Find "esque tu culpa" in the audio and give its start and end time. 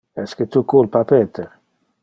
0.23-1.03